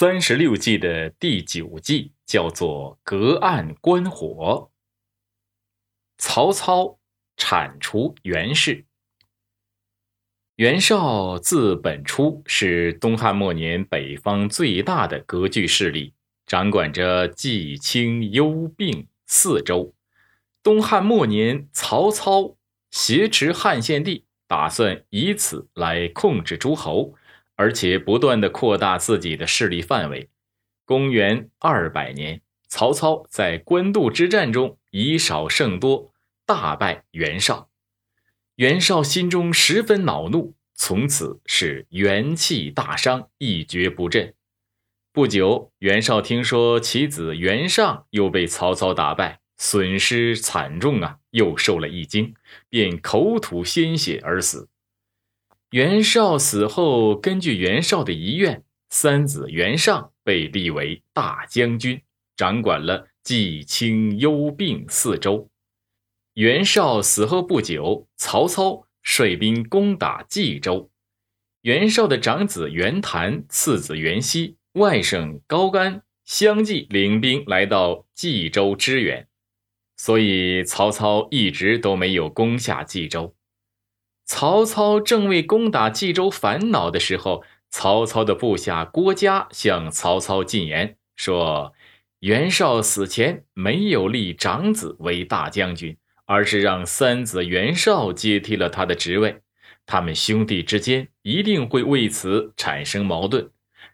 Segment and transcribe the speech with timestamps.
[0.00, 4.70] 三十六计的第九计叫做隔岸观火。
[6.18, 7.00] 曹操
[7.36, 8.84] 铲除袁氏。
[10.54, 16.14] 袁绍自本初是东汉末年北方最大的割据势力，
[16.46, 19.92] 掌管着冀、青、幽、并四州。
[20.62, 22.56] 东汉末年，曹操
[22.92, 27.14] 挟持汉献帝，打算以此来控制诸侯。
[27.58, 30.30] 而且不断的扩大自己的势力范围。
[30.84, 36.14] 公元二百年，曹操在官渡之战中以少胜多，
[36.46, 37.68] 大败袁绍。
[38.54, 44.34] 袁绍心中十分恼怒，从此是元气大伤，一蹶不振。
[45.12, 52.34] 不久，袁绍听说其子袁尚又被曹操打败，损失惨重啊，又受了一惊，
[52.68, 54.68] 便口吐鲜血而死。
[55.70, 62.00] 袁绍死后，根据袁绍的遗愿，三子袁尚被立为大将军，
[62.34, 65.50] 掌管了冀、青、幽、并四州。
[66.32, 70.90] 袁绍死后不久，曹操率兵攻打冀州。
[71.60, 79.28] 袁绍的长子袁谭、次子袁熙、外甥高干相继领兵来到冀州支援，
[79.98, 83.34] 所以曹操一直都没有攻下冀州。
[84.30, 91.72] 曹操正为攻打冀州烦恼的时候，曹操的部下郭嘉向曹操进言说
[92.20, 99.40] ：“袁绍死前没有立长子为大将军，而是让三子袁绍接替了他的职位。
[99.86, 103.50] 他们兄弟之间一定会为此产生矛盾。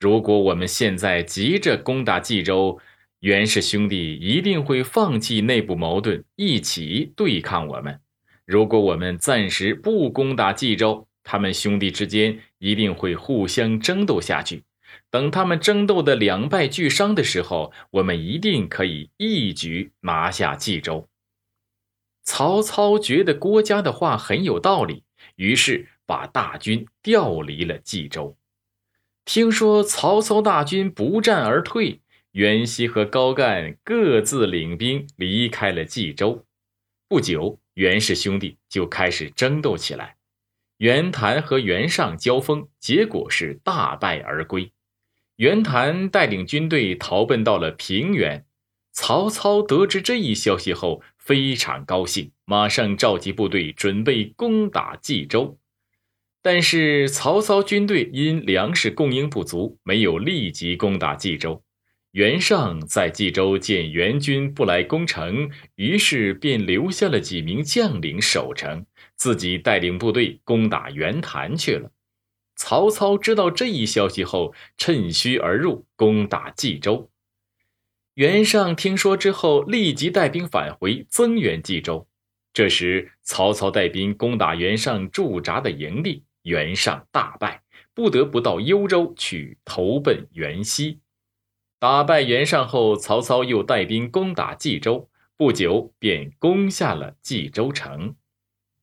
[0.00, 2.80] 如果我们现在急着攻打冀州，
[3.20, 8.00] 袁氏兄弟一定会放弃内部矛盾，一起对抗我们。”
[8.46, 14.62] 如果我们暂时不攻打冀州，他们兄弟之间一定会互相争斗下去。
[15.10, 21.08] 等他们争斗的两败俱伤的时候，我们一定可以一举拿下冀州。
[22.22, 25.02] 曹操觉得郭嘉的话很有道理，
[25.34, 28.36] 于是把大军调离了冀州。
[29.24, 36.44] 听说曹操大军不战而退，袁熙和高干各自领兵离开了冀州。
[37.08, 37.58] 不久。
[37.76, 40.16] 袁氏兄弟就开始争斗起来，
[40.78, 44.72] 袁谭和袁尚交锋，结果是大败而归。
[45.36, 48.46] 袁谭带领军队逃奔到了平原。
[48.92, 55.58] 曹操得知这一消息后，非常高兴，马上召集部队准备攻打冀州。
[56.40, 61.62] 但是曹操军队因粮食供应不足，没有立即攻打冀州。
[62.16, 71.92] 袁尚在冀州见袁军不来攻城，于是便留下了几名将领守城，自己带领部队攻打袁谭去了。
[72.54, 77.10] 曹操知道这一消息后，趁虚而入，攻打冀州。
[78.14, 82.08] 袁尚听说之后，立即带兵返回，增援冀州。
[82.54, 87.60] 这时，曹操带兵攻打袁尚驻扎的营地，袁尚大败，
[87.92, 90.98] 不得不到幽州去投奔袁熙。
[91.86, 98.16] 打败袁尚后，曹操又带兵攻打冀州，不久便攻下了冀州城。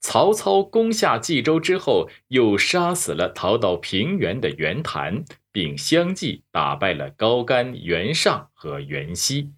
[0.00, 9.48] 曹操攻下冀州之后，又杀死了逃到平原的袁谭，并相继打败了高干、袁尚和袁熙。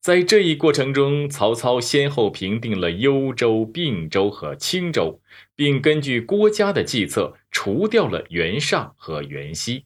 [0.00, 5.20] 在这一过程中，曹操先后平定了幽州、并州和青州，
[5.54, 9.84] 并根据郭嘉的计策，除掉了袁尚和袁熙。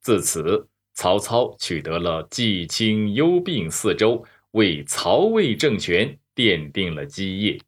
[0.00, 0.68] 自此。
[0.94, 7.58] 曹操取得了冀、青、幽、并四州，为曹魏政权奠定了基业。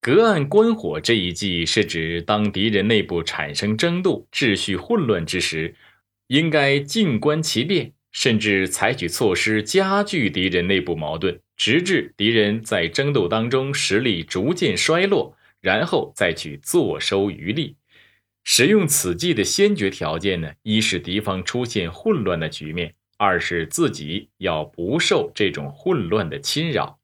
[0.00, 5.74] 隔岸观火这一计是指，当敌人内部产生争斗、秩序混乱之时，
[6.26, 17.76] 应该静观其变，甚至采取措施加剧敌人内部矛盾，直至敌人在争斗当中实力逐渐衰落，然后再去坐收渔利。
[18.48, 26.96] 使用此计的先决条件呢，一是敌方出现混乱的局面，二是自己要不受这种混乱的侵扰。